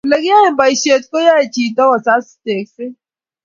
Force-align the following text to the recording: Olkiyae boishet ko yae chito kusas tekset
Olkiyae 0.13 0.47
boishet 0.57 1.03
ko 1.11 1.17
yae 1.27 1.43
chito 1.53 1.83
kusas 1.91 2.25
tekset 2.43 2.95